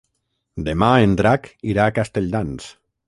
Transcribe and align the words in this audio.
Demà 0.69 0.89
en 1.07 1.13
Drac 1.21 1.51
irà 1.75 1.85
a 1.91 1.95
Castelldans. 1.99 2.73